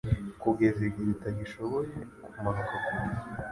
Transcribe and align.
kugeza 0.41 0.79
igihe 0.89 1.09
utagishoboye 1.15 1.89
kumanuka 2.31 2.73
kure 2.85 3.05